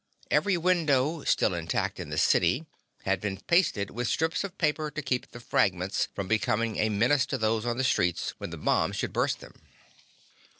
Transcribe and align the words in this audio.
Every 0.31 0.57
window 0.57 1.23
still 1.25 1.53
intact 1.53 1.99
in 1.99 2.09
the 2.09 2.17
city 2.17 2.65
had 3.03 3.21
been 3.21 3.37
pasted 3.37 3.91
with 3.91 4.07
strips 4.07 4.43
of 4.43 4.57
paper 4.57 4.89
to 4.89 4.99
keep 5.03 5.29
the 5.29 5.39
fragments 5.39 6.07
from 6.15 6.27
becoming 6.27 6.77
a 6.77 6.89
menace 6.89 7.27
to 7.27 7.37
those 7.37 7.67
on 7.67 7.77
the 7.77 7.83
streets 7.83 8.33
when 8.39 8.49
the 8.49 8.57
bomb 8.57 8.93
should 8.93 9.13
burst 9.13 9.41
them. 9.41 9.53